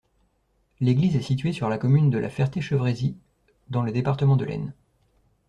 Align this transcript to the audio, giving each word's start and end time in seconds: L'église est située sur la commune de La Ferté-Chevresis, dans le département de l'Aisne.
L'église 0.79 1.15
est 1.15 1.21
située 1.21 1.53
sur 1.53 1.69
la 1.69 1.77
commune 1.77 2.09
de 2.09 2.17
La 2.17 2.31
Ferté-Chevresis, 2.31 3.17
dans 3.69 3.83
le 3.83 3.91
département 3.91 4.35
de 4.35 4.45
l'Aisne. 4.45 4.73